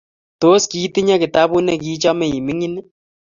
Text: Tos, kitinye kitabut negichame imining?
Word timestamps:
Tos, 0.41 0.61
kitinye 0.71 1.15
kitabut 1.21 1.63
negichame 1.65 2.25
imining? 2.39 2.75